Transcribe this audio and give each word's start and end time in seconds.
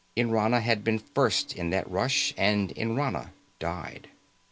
Nrana 0.17 0.61
had 0.63 0.83
been 0.83 0.97
first 0.97 1.55
in 1.55 1.69
that 1.69 1.87
rush, 1.87 2.33
and 2.35 2.69
Nrana 2.75 3.33
died. 3.59 4.09